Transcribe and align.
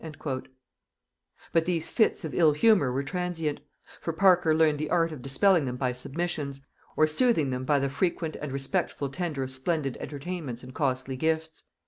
But 1.53 1.65
these 1.65 1.91
fits 1.91 2.25
of 2.25 2.33
ill 2.33 2.53
humor 2.53 2.91
were 2.91 3.03
transient; 3.03 3.59
for 3.99 4.11
Parker 4.11 4.55
learned 4.55 4.79
the 4.79 4.89
art 4.89 5.11
of 5.11 5.21
dispelling 5.21 5.65
them 5.65 5.75
by 5.75 5.91
submissions, 5.93 6.59
or 6.97 7.05
soothing 7.05 7.51
them 7.51 7.65
by 7.65 7.77
the 7.77 7.87
frequent 7.87 8.35
and 8.37 8.51
respectful 8.51 9.09
tender 9.09 9.43
of 9.43 9.51
splendid 9.51 9.97
entertainments 9.97 10.63
and 10.63 10.73
costly 10.73 11.17
gifts. 11.17 11.65